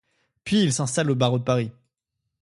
[0.43, 1.71] Puis il s'installe au barreau de Paris.